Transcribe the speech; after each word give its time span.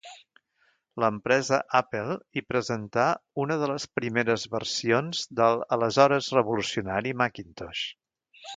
L'empresa 1.01 1.59
Apple 1.79 2.15
hi 2.39 2.43
presentà 2.53 3.05
una 3.45 3.57
de 3.65 3.69
les 3.73 3.85
primeres 3.99 4.47
versions 4.55 5.21
de 5.41 5.51
l'aleshores 5.59 6.31
revolucionari 6.39 7.17
Macintosh. 7.25 7.85